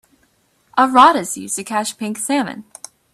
A 0.79 0.87
rod 0.87 1.15
is 1.15 1.37
used 1.37 1.57
to 1.57 1.63
catch 1.63 1.95
pink 1.95 2.17
salmon. 2.17 2.65